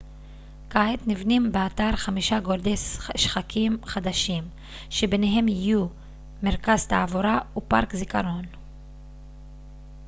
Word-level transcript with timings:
כעת 0.69 0.99
נבנים 1.07 1.51
באתר 1.51 1.95
חמישה 1.95 2.39
גורדי 2.39 2.77
שחקים 3.17 3.77
חדשים 3.85 4.43
שביניהם 4.89 5.47
יהיו 5.47 5.87
מרכז 6.43 6.87
תעבורה 6.87 7.39
ופארק 7.57 7.95
זיכרון 7.95 8.45